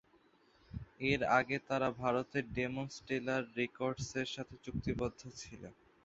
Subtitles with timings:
[1.01, 5.61] এর আগে তারা ভারতের ডেমন স্টিলার রেকর্ডসের সাথে চুক্তিবদ্ধ ছিল।